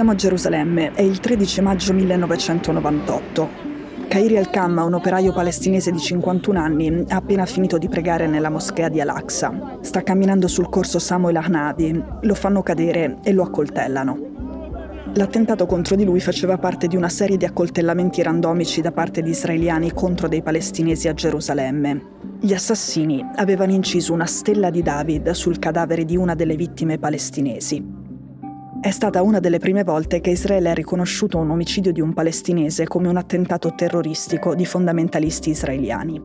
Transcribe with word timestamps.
Siamo 0.00 0.14
a 0.14 0.18
Gerusalemme, 0.18 0.92
è 0.94 1.02
il 1.02 1.20
13 1.20 1.60
maggio 1.60 1.92
1998. 1.92 3.48
Kairi 4.08 4.38
Al-Kam, 4.38 4.82
un 4.82 4.94
operaio 4.94 5.30
palestinese 5.30 5.90
di 5.90 5.98
51 5.98 6.58
anni, 6.58 7.04
ha 7.06 7.16
appena 7.16 7.44
finito 7.44 7.76
di 7.76 7.86
pregare 7.86 8.26
nella 8.26 8.48
moschea 8.48 8.88
di 8.88 8.98
Al-Aqsa. 9.02 9.76
Sta 9.82 10.02
camminando 10.02 10.48
sul 10.48 10.70
corso 10.70 10.98
Samuel 10.98 11.36
Ahnabi, 11.36 12.02
lo 12.22 12.34
fanno 12.34 12.62
cadere 12.62 13.18
e 13.22 13.34
lo 13.34 13.42
accoltellano. 13.42 15.10
L'attentato 15.16 15.66
contro 15.66 15.96
di 15.96 16.06
lui 16.06 16.20
faceva 16.20 16.56
parte 16.56 16.86
di 16.86 16.96
una 16.96 17.10
serie 17.10 17.36
di 17.36 17.44
accoltellamenti 17.44 18.22
randomici 18.22 18.80
da 18.80 18.92
parte 18.92 19.20
di 19.20 19.28
israeliani 19.28 19.92
contro 19.92 20.28
dei 20.28 20.40
palestinesi 20.40 21.08
a 21.08 21.12
Gerusalemme. 21.12 22.04
Gli 22.40 22.54
assassini 22.54 23.22
avevano 23.34 23.72
inciso 23.72 24.14
una 24.14 24.24
stella 24.24 24.70
di 24.70 24.80
David 24.80 25.32
sul 25.32 25.58
cadavere 25.58 26.06
di 26.06 26.16
una 26.16 26.34
delle 26.34 26.56
vittime 26.56 26.96
palestinesi. 26.96 27.99
È 28.82 28.90
stata 28.90 29.20
una 29.20 29.40
delle 29.40 29.58
prime 29.58 29.84
volte 29.84 30.22
che 30.22 30.30
Israele 30.30 30.70
ha 30.70 30.74
riconosciuto 30.74 31.36
un 31.36 31.50
omicidio 31.50 31.92
di 31.92 32.00
un 32.00 32.14
palestinese 32.14 32.86
come 32.86 33.08
un 33.08 33.18
attentato 33.18 33.74
terroristico 33.74 34.54
di 34.54 34.64
fondamentalisti 34.64 35.50
israeliani. 35.50 36.18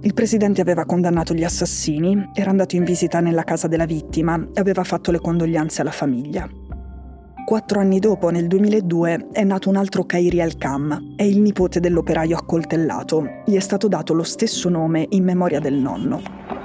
Il 0.00 0.12
presidente 0.12 0.60
aveva 0.60 0.86
condannato 0.86 1.34
gli 1.34 1.44
assassini, 1.44 2.30
era 2.34 2.50
andato 2.50 2.74
in 2.74 2.82
visita 2.82 3.20
nella 3.20 3.44
casa 3.44 3.68
della 3.68 3.84
vittima 3.84 4.44
e 4.52 4.58
aveva 4.58 4.82
fatto 4.82 5.12
le 5.12 5.20
condoglianze 5.20 5.82
alla 5.82 5.92
famiglia. 5.92 6.48
Quattro 7.46 7.78
anni 7.78 8.00
dopo, 8.00 8.30
nel 8.30 8.48
2002, 8.48 9.28
è 9.30 9.44
nato 9.44 9.68
un 9.68 9.76
altro 9.76 10.04
Kairi 10.04 10.40
Al-Kam, 10.40 11.14
è 11.14 11.22
il 11.22 11.40
nipote 11.40 11.78
dell'operaio 11.78 12.36
accoltellato. 12.36 13.24
Gli 13.46 13.54
è 13.54 13.60
stato 13.60 13.86
dato 13.86 14.14
lo 14.14 14.24
stesso 14.24 14.68
nome 14.68 15.06
in 15.10 15.22
memoria 15.22 15.60
del 15.60 15.74
nonno. 15.74 16.59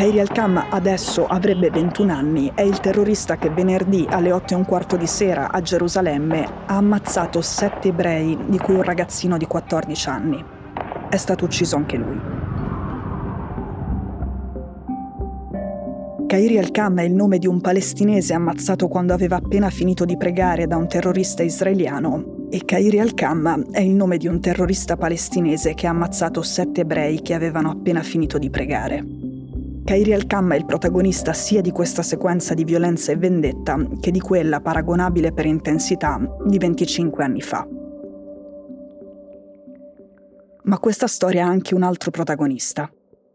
Kairi 0.00 0.18
Al-Kam 0.18 0.68
adesso 0.70 1.26
avrebbe 1.26 1.68
21 1.68 2.10
anni, 2.10 2.50
è 2.54 2.62
il 2.62 2.80
terrorista 2.80 3.36
che 3.36 3.50
venerdì 3.50 4.06
alle 4.08 4.32
8 4.32 4.54
e 4.54 4.56
un 4.56 4.64
quarto 4.64 4.96
di 4.96 5.06
sera 5.06 5.50
a 5.50 5.60
Gerusalemme 5.60 6.42
ha 6.64 6.76
ammazzato 6.76 7.42
sette 7.42 7.88
ebrei, 7.88 8.34
di 8.46 8.56
cui 8.56 8.76
un 8.76 8.82
ragazzino 8.82 9.36
di 9.36 9.44
14 9.44 10.08
anni. 10.08 10.42
È 11.10 11.16
stato 11.16 11.44
ucciso 11.44 11.76
anche 11.76 11.98
lui. 11.98 12.18
Kairi 16.26 16.56
Al-Kam 16.56 17.00
è 17.00 17.02
il 17.02 17.12
nome 17.12 17.36
di 17.36 17.46
un 17.46 17.60
palestinese 17.60 18.32
ammazzato 18.32 18.88
quando 18.88 19.12
aveva 19.12 19.36
appena 19.36 19.68
finito 19.68 20.06
di 20.06 20.16
pregare 20.16 20.66
da 20.66 20.78
un 20.78 20.88
terrorista 20.88 21.42
israeliano 21.42 22.46
e 22.48 22.64
Kairi 22.64 23.00
Al-Kam 23.00 23.66
è 23.70 23.80
il 23.80 23.90
nome 23.90 24.16
di 24.16 24.28
un 24.28 24.40
terrorista 24.40 24.96
palestinese 24.96 25.74
che 25.74 25.86
ha 25.86 25.90
ammazzato 25.90 26.40
sette 26.40 26.80
ebrei 26.80 27.20
che 27.20 27.34
avevano 27.34 27.70
appena 27.70 28.02
finito 28.02 28.38
di 28.38 28.48
pregare. 28.48 29.19
Kairi 29.90 30.12
Al-Kam 30.12 30.52
è 30.52 30.56
il 30.56 30.66
protagonista 30.66 31.32
sia 31.32 31.60
di 31.60 31.72
questa 31.72 32.02
sequenza 32.02 32.54
di 32.54 32.62
violenza 32.62 33.10
e 33.10 33.16
vendetta 33.16 33.76
che 33.98 34.12
di 34.12 34.20
quella 34.20 34.60
paragonabile 34.60 35.32
per 35.32 35.46
intensità 35.46 36.16
di 36.46 36.58
25 36.58 37.24
anni 37.24 37.40
fa. 37.40 37.66
Ma 40.62 40.78
questa 40.78 41.08
storia 41.08 41.44
ha 41.44 41.48
anche 41.48 41.74
un 41.74 41.82
altro 41.82 42.12
protagonista, 42.12 42.88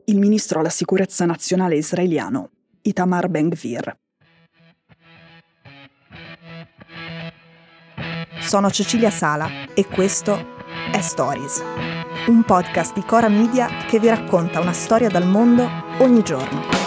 il 0.06 0.18
ministro 0.18 0.62
alla 0.62 0.70
sicurezza 0.70 1.26
nazionale 1.26 1.76
israeliano, 1.76 2.52
Itamar 2.84 3.28
Ben-Gvir. 3.28 3.98
Sono 8.40 8.70
Cecilia 8.70 9.10
Sala 9.10 9.50
e 9.74 9.86
questo 9.88 10.38
è 10.94 11.02
Stories 11.02 11.62
un 12.28 12.44
podcast 12.44 12.96
di 12.96 13.04
Cora 13.04 13.30
Media 13.30 13.68
che 13.88 14.00
vi 14.00 14.08
racconta 14.08 14.60
una 14.60 14.74
storia 14.74 15.10
dal 15.10 15.28
mondo 15.28 15.85
ogni 16.00 16.22
giorno. 16.24 16.85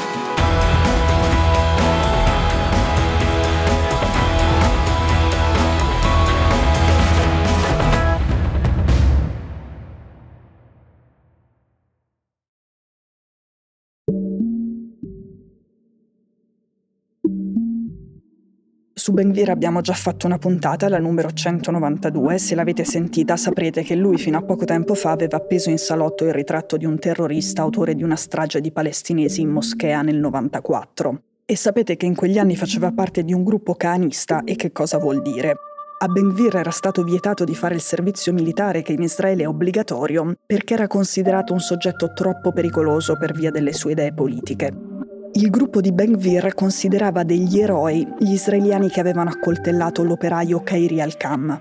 Su 19.09 19.15
Benvir 19.15 19.49
abbiamo 19.49 19.81
già 19.81 19.95
fatto 19.95 20.27
una 20.27 20.37
puntata, 20.37 20.87
la 20.91 20.99
numero 20.99 21.33
192, 21.33 22.37
se 22.37 22.55
l'avete 22.55 22.85
sentita 22.85 23.39
saprete 23.39 23.83
che 23.83 23.95
lui 23.95 24.19
fino 24.19 24.37
a 24.37 24.43
poco 24.43 24.67
tempo 24.67 24.93
fa 24.93 25.13
aveva 25.13 25.39
appeso 25.39 25.71
in 25.71 25.79
salotto 25.79 26.27
il 26.27 26.35
ritratto 26.35 26.77
di 26.77 26.85
un 26.85 26.99
terrorista 26.99 27.63
autore 27.63 27.95
di 27.95 28.03
una 28.03 28.17
strage 28.17 28.61
di 28.61 28.71
palestinesi 28.71 29.41
in 29.41 29.49
moschea 29.49 30.03
nel 30.03 30.19
94. 30.19 31.23
E 31.47 31.57
sapete 31.57 31.97
che 31.97 32.05
in 32.05 32.15
quegli 32.15 32.37
anni 32.37 32.55
faceva 32.55 32.93
parte 32.93 33.25
di 33.25 33.33
un 33.33 33.45
gruppo 33.45 33.77
canista 33.77 34.43
e 34.45 34.57
che 34.57 34.73
cosa 34.73 34.99
vuol 34.99 35.23
dire? 35.23 35.55
A 36.01 36.07
Benvir 36.07 36.57
era 36.57 36.71
stato 36.71 37.03
vietato 37.03 37.45
di 37.45 37.55
fare 37.55 37.77
il 37.77 37.81
servizio 37.81 38.35
militare 38.35 38.83
che 38.83 38.93
in 38.93 39.01
Israele 39.01 39.45
è 39.45 39.49
obbligatorio 39.49 40.35
perché 40.45 40.75
era 40.75 40.87
considerato 40.87 41.55
un 41.55 41.61
soggetto 41.61 42.13
troppo 42.13 42.53
pericoloso 42.53 43.17
per 43.17 43.33
via 43.33 43.51
delle 43.51 43.73
sue 43.73 43.93
idee 43.93 44.13
politiche. 44.13 44.88
Il 45.33 45.51
gruppo 45.51 45.81
di 45.81 45.93
Ben-Gvir 45.93 46.55
considerava 46.55 47.23
degli 47.23 47.61
eroi 47.61 48.07
gli 48.19 48.33
israeliani 48.33 48.89
che 48.89 49.01
avevano 49.01 49.31
accoltellato 49.31 50.03
l'operaio 50.03 50.63
Kairi 50.63 51.01
al-Kam. 51.01 51.61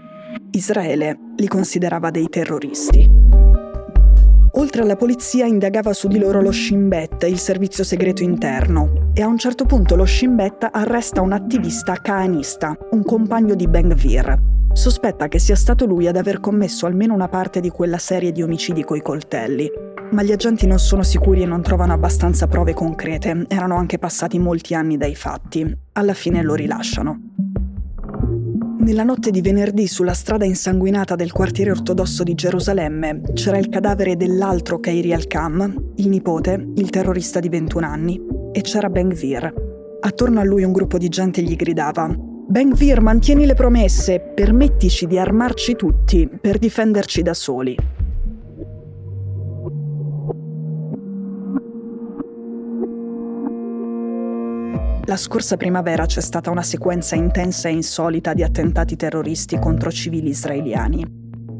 Israele 0.52 1.18
li 1.36 1.48
considerava 1.48 2.10
dei 2.10 2.28
terroristi. 2.30 3.08
Oltre 4.54 4.82
alla 4.82 4.96
polizia 4.96 5.46
indagava 5.46 5.94
su 5.94 6.08
di 6.08 6.18
loro 6.18 6.42
lo 6.42 6.52
Shin 6.52 6.88
Bet, 6.88 7.24
il 7.24 7.38
servizio 7.38 7.84
segreto 7.84 8.24
interno, 8.24 9.12
e 9.14 9.22
a 9.22 9.28
un 9.28 9.38
certo 9.38 9.66
punto 9.66 9.96
lo 9.96 10.06
Shin 10.06 10.36
Bet 10.36 10.68
arresta 10.72 11.22
un 11.22 11.34
attivista 11.34 11.94
kaanista, 11.94 12.76
un 12.92 13.04
compagno 13.04 13.54
di 13.54 13.68
Ben-Gvir. 13.68 14.56
Sospetta 14.74 15.28
che 15.28 15.40
sia 15.40 15.56
stato 15.56 15.86
lui 15.86 16.08
ad 16.08 16.16
aver 16.16 16.40
commesso 16.40 16.86
almeno 16.86 17.14
una 17.14 17.28
parte 17.28 17.60
di 17.60 17.70
quella 17.70 17.98
serie 17.98 18.32
di 18.32 18.42
omicidi 18.42 18.84
coi 18.84 19.02
coltelli, 19.02 19.70
ma 20.12 20.24
gli 20.24 20.32
agenti 20.32 20.66
non 20.68 20.80
sono 20.80 21.04
sicuri 21.04 21.42
e 21.42 21.46
non 21.46 21.62
trovano 21.62 21.94
abbastanza 21.94 22.48
prove 22.48 22.74
concrete. 22.74 23.46
Erano 23.48 23.76
anche 23.76 23.98
passati 23.98 24.40
molti 24.40 24.74
anni 24.74 24.98
dai 24.98 25.16
fatti. 25.16 25.78
Alla 25.94 26.14
fine 26.14 26.42
lo 26.42 26.54
rilasciano. 26.54 27.20
Nella 28.80 29.04
notte 29.04 29.32
di 29.32 29.42
venerdì 29.42 29.86
sulla 29.86 30.14
strada 30.14 30.46
insanguinata 30.46 31.16
del 31.16 31.34
quartiere 31.34 31.72
ortodosso 31.72 32.24
di 32.24 32.36
Gerusalemme 32.36 33.22
c'era 33.34 33.58
il 33.58 33.68
cadavere 33.68 34.16
dell'altro 34.16 34.80
Kairi 34.80 35.14
al-Kam, 35.14 35.92
il 35.96 36.08
nipote, 36.08 36.68
il 36.76 36.90
terrorista 36.90 37.42
di 37.42 37.50
21 37.50 37.86
anni, 37.86 38.22
e 38.54 38.62
c'era 38.62 38.90
Ben 38.90 39.10
Gvir. 39.10 39.54
Attorno 40.00 40.40
a 40.40 40.44
lui 40.46 40.64
un 40.64 40.72
gruppo 40.72 40.98
di 40.98 41.10
gente 41.10 41.42
gli 41.42 41.56
gridava 41.56 42.08
Ben 42.50 42.70
Gvir, 42.70 43.02
mantieni 43.02 43.46
le 43.46 43.56
promesse, 43.56 44.22
permettici 44.22 45.06
di 45.06 45.20
armarci 45.20 45.76
tutti 45.76 46.30
per 46.40 46.58
difenderci 46.58 47.22
da 47.22 47.34
soli. 47.34 47.97
La 55.08 55.16
scorsa 55.16 55.56
primavera 55.56 56.06
c'è 56.06 56.20
stata 56.20 56.52
una 56.52 56.64
sequenza 56.64 57.16
intensa 57.16 57.70
e 57.70 57.72
insolita 57.72 58.34
di 58.34 58.44
attentati 58.44 58.98
terroristi 58.98 59.58
contro 59.58 59.90
civili 59.90 60.28
israeliani. 60.28 61.06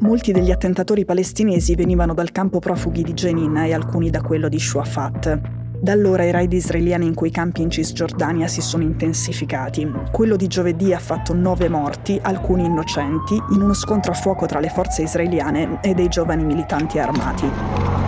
Molti 0.00 0.32
degli 0.32 0.50
attentatori 0.50 1.06
palestinesi 1.06 1.74
venivano 1.74 2.12
dal 2.12 2.30
campo 2.30 2.58
profughi 2.58 3.02
di 3.02 3.14
Jenin 3.14 3.56
e 3.56 3.72
alcuni 3.72 4.10
da 4.10 4.20
quello 4.20 4.50
di 4.50 4.58
Shuafat. 4.58 5.40
Da 5.80 5.92
allora 5.92 6.24
i 6.24 6.30
raid 6.30 6.52
israeliani 6.52 7.06
in 7.06 7.14
quei 7.14 7.30
campi 7.30 7.62
in 7.62 7.70
Cisgiordania 7.70 8.48
si 8.48 8.60
sono 8.60 8.82
intensificati. 8.82 9.90
Quello 10.12 10.36
di 10.36 10.46
giovedì 10.46 10.92
ha 10.92 10.98
fatto 10.98 11.32
nove 11.32 11.70
morti, 11.70 12.18
alcuni 12.20 12.66
innocenti, 12.66 13.42
in 13.52 13.62
uno 13.62 13.72
scontro 13.72 14.12
a 14.12 14.14
fuoco 14.14 14.44
tra 14.44 14.60
le 14.60 14.68
forze 14.68 15.04
israeliane 15.04 15.80
e 15.80 15.94
dei 15.94 16.08
giovani 16.08 16.44
militanti 16.44 16.98
armati. 16.98 18.07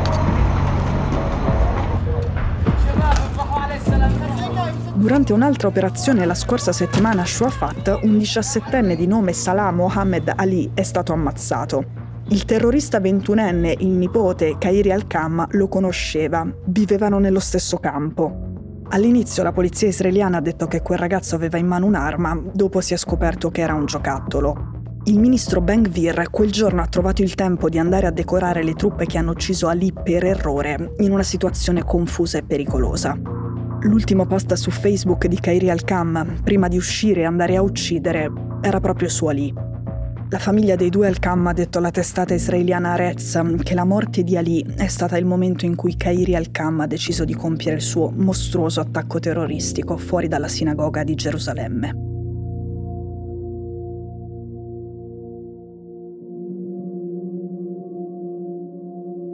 Durante 5.00 5.32
un'altra 5.32 5.66
operazione 5.66 6.26
la 6.26 6.34
scorsa 6.34 6.72
settimana 6.72 7.22
a 7.22 7.24
Shuafat, 7.24 8.00
un 8.02 8.18
diciassettenne 8.18 8.96
di 8.96 9.06
nome 9.06 9.32
Salah 9.32 9.70
Mohammed 9.70 10.30
Ali 10.36 10.72
è 10.74 10.82
stato 10.82 11.14
ammazzato. 11.14 11.84
Il 12.28 12.44
terrorista 12.44 13.00
ventunenne, 13.00 13.74
il 13.78 13.88
nipote 13.88 14.58
Kairi 14.58 14.92
al-Kam, 14.92 15.46
lo 15.52 15.68
conosceva, 15.68 16.46
vivevano 16.66 17.18
nello 17.18 17.40
stesso 17.40 17.78
campo. 17.78 18.82
All'inizio 18.90 19.42
la 19.42 19.52
polizia 19.52 19.88
israeliana 19.88 20.36
ha 20.36 20.42
detto 20.42 20.66
che 20.66 20.82
quel 20.82 20.98
ragazzo 20.98 21.34
aveva 21.34 21.56
in 21.56 21.66
mano 21.66 21.86
un'arma, 21.86 22.38
dopo 22.52 22.82
si 22.82 22.92
è 22.92 22.98
scoperto 22.98 23.50
che 23.50 23.62
era 23.62 23.72
un 23.72 23.86
giocattolo. 23.86 24.98
Il 25.04 25.18
ministro 25.18 25.62
Ben 25.62 25.80
Gvir 25.80 26.28
quel 26.30 26.52
giorno 26.52 26.82
ha 26.82 26.86
trovato 26.86 27.22
il 27.22 27.34
tempo 27.34 27.70
di 27.70 27.78
andare 27.78 28.06
a 28.06 28.10
decorare 28.10 28.62
le 28.62 28.74
truppe 28.74 29.06
che 29.06 29.16
hanno 29.16 29.30
ucciso 29.30 29.66
Ali 29.66 29.94
per 29.94 30.26
errore, 30.26 30.92
in 30.98 31.10
una 31.10 31.22
situazione 31.22 31.84
confusa 31.84 32.36
e 32.36 32.42
pericolosa. 32.42 33.39
L'ultimo 33.82 34.26
post 34.26 34.52
su 34.54 34.70
Facebook 34.70 35.26
di 35.26 35.40
Kairi 35.40 35.70
Al-Kam, 35.70 36.42
prima 36.44 36.68
di 36.68 36.76
uscire 36.76 37.22
e 37.22 37.24
andare 37.24 37.56
a 37.56 37.62
uccidere, 37.62 38.30
era 38.60 38.78
proprio 38.78 39.08
su 39.08 39.24
Ali. 39.24 39.52
La 40.28 40.38
famiglia 40.38 40.76
dei 40.76 40.90
due 40.90 41.06
Al-Qam 41.06 41.46
ha 41.46 41.52
detto 41.54 41.78
alla 41.78 41.90
testata 41.90 42.34
israeliana 42.34 42.92
Arez 42.92 43.40
che 43.62 43.74
la 43.74 43.84
morte 43.84 44.22
di 44.22 44.36
Ali 44.36 44.64
è 44.76 44.86
stata 44.86 45.16
il 45.16 45.24
momento 45.24 45.64
in 45.64 45.76
cui 45.76 45.96
Kairi 45.96 46.36
Al-Qam 46.36 46.80
ha 46.80 46.86
deciso 46.86 47.24
di 47.24 47.34
compiere 47.34 47.78
il 47.78 47.82
suo 47.82 48.12
mostruoso 48.14 48.80
attacco 48.80 49.18
terroristico 49.18 49.96
fuori 49.96 50.28
dalla 50.28 50.48
sinagoga 50.48 51.02
di 51.02 51.14
Gerusalemme. 51.14 52.09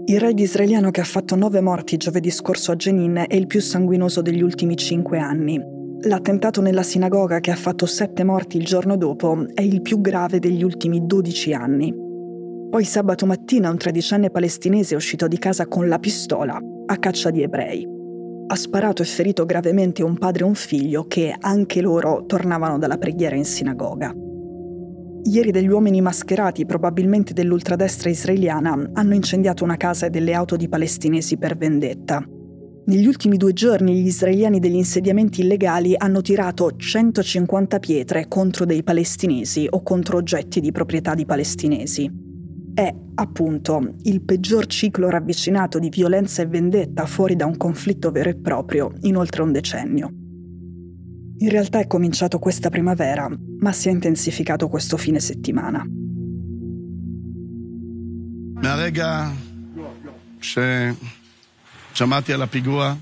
Il 0.09 0.21
raid 0.21 0.39
israeliano 0.39 0.91
che 0.91 1.01
ha 1.01 1.05
fatto 1.05 1.35
nove 1.37 1.61
morti 1.61 1.97
giovedì 1.97 2.31
scorso 2.31 2.73
a 2.73 2.77
Jenin 2.77 3.25
è 3.29 3.35
il 3.35 3.47
più 3.47 3.61
sanguinoso 3.61 4.23
degli 4.23 4.43
ultimi 4.43 4.77
cinque 4.77 5.19
anni, 5.19 5.75
L'attentato 6.03 6.61
nella 6.61 6.83
sinagoga 6.83 7.41
che 7.41 7.51
ha 7.51 7.57
fatto 7.57 7.87
sette 7.87 8.23
morti 8.23 8.59
il 8.59 8.65
giorno 8.65 8.97
dopo 8.97 9.47
è 9.55 9.63
il 9.63 9.81
più 9.81 10.01
grave 10.01 10.39
degli 10.39 10.63
ultimi 10.63 11.05
12 11.05 11.53
anni. 11.53 11.95
Poi 12.71 12.85
sabato 12.85 13.27
mattina 13.27 13.71
un 13.71 13.79
tredicenne 13.79 14.31
palestinese 14.31 14.95
è 14.95 14.97
uscito 14.97 15.27
di 15.27 15.39
casa 15.39 15.67
con 15.67 15.89
la 15.89 15.99
pistola 15.99 16.61
a 16.87 16.97
caccia 16.99 17.31
di 17.31 17.43
ebrei. 17.43 17.89
Ha 18.47 18.55
sparato 18.55 19.03
e 19.03 19.07
ferito 19.07 19.45
gravemente 19.47 20.05
un 20.05 20.17
padre 20.19 20.45
e 20.45 20.47
un 20.47 20.55
figlio 20.55 21.07
che 21.09 21.35
anche 21.37 21.81
loro 21.81 22.25
tornavano 22.27 22.79
dalla 22.79 22.99
preghiera 22.99 23.35
in 23.35 23.45
sinagoga. 23.45 24.15
Ieri 25.27 25.51
degli 25.51 25.67
uomini 25.67 26.01
mascherati, 26.01 26.65
probabilmente 26.67 27.33
dell'ultradestra 27.33 28.09
israeliana, 28.09 28.91
hanno 28.93 29.15
incendiato 29.15 29.65
una 29.65 29.77
casa 29.77 30.07
e 30.07 30.11
delle 30.11 30.33
auto 30.35 30.55
di 30.55 30.69
palestinesi 30.69 31.37
per 31.37 31.57
vendetta. 31.57 32.25
Negli 32.85 33.09
ultimi 33.09 33.37
due 33.37 33.53
giorni 33.53 34.01
gli 34.01 34.07
israeliani 34.07 34.61
degli 34.61 34.77
insediamenti 34.77 35.41
illegali 35.41 35.95
hanno 35.97 36.21
tirato 36.21 36.77
150 36.77 37.81
pietre 37.81 38.29
contro 38.29 38.65
dei 38.65 38.85
palestinesi 38.85 39.67
o 39.69 39.83
contro 39.83 40.19
oggetti 40.19 40.61
di 40.61 40.71
proprietà 40.71 41.17
di 41.17 41.27
palestinesi. 41.27 42.09
È, 42.73 42.95
appunto, 43.15 43.95
il 44.03 44.23
peggior 44.23 44.67
ciclo 44.67 45.11
ravvicinato 45.11 45.81
di 45.81 45.89
violenza 45.89 46.43
e 46.43 46.47
vendetta 46.47 47.05
fuori 47.05 47.35
da 47.35 47.47
un 47.47 47.57
conflitto 47.57 48.13
vero 48.13 48.31
e 48.31 48.37
proprio 48.37 48.93
in 49.01 49.17
oltre 49.17 49.43
un 49.43 49.51
decennio. 49.51 50.26
In 51.38 51.50
realtà 51.50 51.80
è 51.80 51.88
cominciato 51.88 52.40
questa 52.40 52.70
primavera, 52.70 53.28
ma 53.60 53.72
si 53.72 53.90
è 53.90 53.92
intensificato 53.92 54.68
questo 54.68 54.98
fine 54.98 55.20
settimana. 55.20 55.86
מהרגע 58.62 59.30
ש... 60.42 60.60
שמעתי 61.94 62.34
על 62.34 62.42
הפיגוע, 62.42 62.94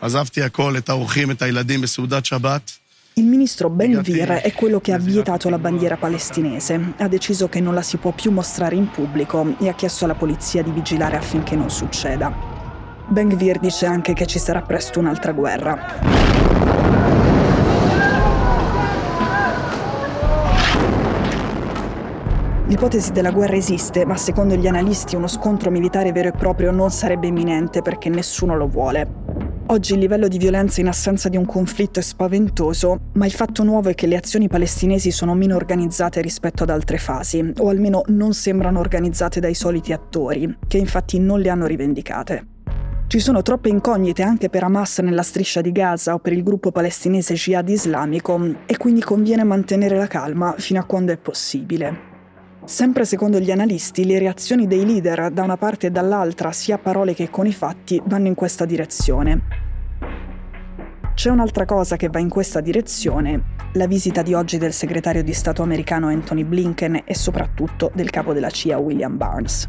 עזבתי 0.00 0.42
הכל, 0.42 0.76
את 0.76 0.88
האורחים, 0.88 1.30
את 1.30 1.42
הילדים 1.42 1.80
בסעודת 1.80 2.24
שבת. 2.24 2.78
Il 3.14 3.26
ministro 3.26 3.68
Ben 3.68 4.00
Gvir 4.00 4.30
è 4.40 4.52
quello 4.54 4.80
che 4.80 4.94
ha 4.94 4.98
vietato 4.98 5.50
la 5.50 5.58
bandiera 5.58 5.98
palestinese, 5.98 6.94
ha 6.96 7.08
deciso 7.08 7.46
che 7.46 7.60
non 7.60 7.74
la 7.74 7.82
si 7.82 7.98
può 7.98 8.12
più 8.12 8.30
mostrare 8.30 8.74
in 8.74 8.88
pubblico 8.88 9.54
e 9.58 9.68
ha 9.68 9.74
chiesto 9.74 10.06
alla 10.06 10.14
polizia 10.14 10.62
di 10.62 10.70
vigilare 10.70 11.16
affinché 11.16 11.54
non 11.54 11.70
succeda. 11.70 12.32
Ben 13.08 13.28
Gvir 13.28 13.58
dice 13.58 13.84
anche 13.84 14.14
che 14.14 14.24
ci 14.24 14.38
sarà 14.38 14.62
presto 14.62 14.98
un'altra 14.98 15.32
guerra. 15.32 16.65
L'ipotesi 22.67 23.11
della 23.13 23.31
guerra 23.31 23.55
esiste, 23.55 24.05
ma 24.05 24.17
secondo 24.17 24.55
gli 24.55 24.67
analisti 24.67 25.15
uno 25.15 25.27
scontro 25.27 25.71
militare 25.71 26.11
vero 26.11 26.27
e 26.27 26.31
proprio 26.33 26.71
non 26.71 26.91
sarebbe 26.91 27.27
imminente 27.27 27.81
perché 27.81 28.09
nessuno 28.09 28.57
lo 28.57 28.67
vuole. 28.67 29.07
Oggi 29.67 29.93
il 29.93 29.99
livello 29.99 30.27
di 30.27 30.37
violenza 30.37 30.81
in 30.81 30.87
assenza 30.87 31.29
di 31.29 31.37
un 31.37 31.45
conflitto 31.45 31.99
è 31.99 32.03
spaventoso, 32.03 32.99
ma 33.13 33.25
il 33.25 33.31
fatto 33.31 33.63
nuovo 33.63 33.89
è 33.89 33.95
che 33.95 34.05
le 34.05 34.17
azioni 34.17 34.47
palestinesi 34.47 35.11
sono 35.11 35.33
meno 35.33 35.55
organizzate 35.55 36.21
rispetto 36.21 36.63
ad 36.63 36.69
altre 36.69 36.97
fasi, 36.97 37.53
o 37.57 37.69
almeno 37.69 38.03
non 38.07 38.33
sembrano 38.33 38.79
organizzate 38.79 39.39
dai 39.39 39.53
soliti 39.53 39.91
attori, 39.93 40.57
che 40.67 40.77
infatti 40.77 41.19
non 41.19 41.39
le 41.39 41.49
hanno 41.49 41.65
rivendicate. 41.65 42.56
Ci 43.07 43.21
sono 43.21 43.41
troppe 43.41 43.69
incognite 43.69 44.21
anche 44.21 44.49
per 44.49 44.65
Hamas 44.65 44.99
nella 44.99 45.23
striscia 45.23 45.61
di 45.61 45.71
Gaza 45.71 46.13
o 46.13 46.19
per 46.19 46.33
il 46.33 46.43
gruppo 46.43 46.73
palestinese 46.73 47.35
Jihad 47.35 47.69
islamico 47.69 48.37
e 48.65 48.75
quindi 48.75 48.99
conviene 48.99 49.45
mantenere 49.45 49.95
la 49.95 50.07
calma 50.07 50.55
fino 50.57 50.81
a 50.81 50.83
quando 50.83 51.13
è 51.13 51.17
possibile. 51.17 52.15
Sempre 52.65 53.05
secondo 53.05 53.39
gli 53.39 53.49
analisti, 53.49 54.05
le 54.05 54.19
reazioni 54.19 54.67
dei 54.67 54.85
leader 54.85 55.31
da 55.31 55.43
una 55.43 55.55
parte 55.55 55.87
e 55.87 55.89
dall'altra, 55.89 56.51
sia 56.51 56.75
a 56.75 56.79
parole 56.79 57.13
che 57.13 57.29
con 57.29 57.47
i 57.47 57.53
fatti, 57.53 58.01
vanno 58.07 58.27
in 58.27 58.35
questa 58.35 58.65
direzione. 58.65 59.41
C'è 61.13 61.29
un'altra 61.29 61.63
cosa 61.63 61.95
che 61.95 62.09
va 62.09 62.19
in 62.19 62.27
questa 62.27 62.59
direzione, 62.59 63.41
la 63.75 63.87
visita 63.87 64.21
di 64.21 64.33
oggi 64.33 64.57
del 64.57 64.73
segretario 64.73 65.23
di 65.23 65.33
Stato 65.33 65.63
americano 65.63 66.09
Anthony 66.09 66.43
Blinken 66.43 67.03
e 67.05 67.15
soprattutto 67.15 67.89
del 67.93 68.09
capo 68.09 68.33
della 68.33 68.49
CIA 68.49 68.77
William 68.79 69.15
Barnes. 69.15 69.65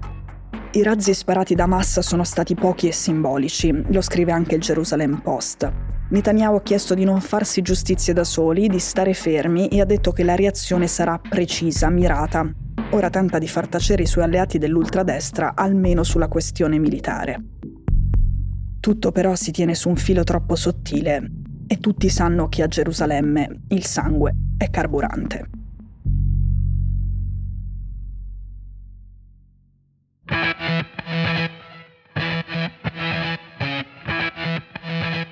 I 0.70 0.82
razzi 0.82 1.14
sparati 1.14 1.54
da 1.54 1.64
massa 1.64 2.02
sono 2.02 2.24
stati 2.24 2.54
pochi 2.54 2.88
e 2.88 2.92
simbolici, 2.92 3.72
lo 3.88 4.02
scrive 4.02 4.32
anche 4.32 4.54
il 4.54 4.60
Jerusalem 4.60 5.20
Post. 5.22 5.72
Netanyahu 6.10 6.56
ha 6.56 6.62
chiesto 6.62 6.92
di 6.92 7.04
non 7.04 7.22
farsi 7.22 7.62
giustizia 7.62 8.12
da 8.12 8.22
soli, 8.22 8.68
di 8.68 8.78
stare 8.78 9.14
fermi 9.14 9.68
e 9.68 9.80
ha 9.80 9.86
detto 9.86 10.12
che 10.12 10.24
la 10.24 10.34
reazione 10.34 10.86
sarà 10.86 11.18
precisa, 11.18 11.88
mirata, 11.88 12.46
ora 12.90 13.08
tenta 13.08 13.38
di 13.38 13.48
far 13.48 13.66
tacere 13.66 14.02
i 14.02 14.06
suoi 14.06 14.24
alleati 14.24 14.58
dell'ultradestra 14.58 15.54
almeno 15.54 16.02
sulla 16.02 16.28
questione 16.28 16.78
militare. 16.78 17.42
Tutto 18.78 19.10
però 19.10 19.34
si 19.36 19.50
tiene 19.52 19.74
su 19.74 19.88
un 19.88 19.96
filo 19.96 20.22
troppo 20.22 20.54
sottile 20.54 21.30
e 21.66 21.78
tutti 21.78 22.10
sanno 22.10 22.48
che 22.48 22.62
a 22.62 22.66
Gerusalemme 22.66 23.62
il 23.68 23.86
sangue 23.86 24.34
è 24.58 24.68
carburante. 24.68 25.48